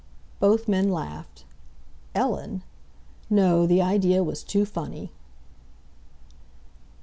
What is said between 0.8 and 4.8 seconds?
laughed. Ellen? No, the idea was too